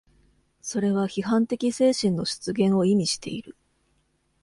[0.61, 3.55] それは批判的精神の出現を意味している。